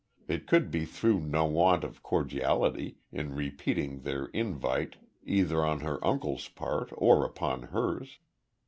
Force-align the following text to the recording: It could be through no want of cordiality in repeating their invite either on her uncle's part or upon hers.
It 0.27 0.47
could 0.47 0.71
be 0.71 0.83
through 0.85 1.19
no 1.19 1.45
want 1.45 1.83
of 1.83 2.01
cordiality 2.01 2.97
in 3.11 3.35
repeating 3.35 3.99
their 4.01 4.29
invite 4.33 4.95
either 5.23 5.63
on 5.63 5.81
her 5.81 6.03
uncle's 6.03 6.47
part 6.47 6.89
or 6.93 7.23
upon 7.23 7.61
hers. 7.69 8.17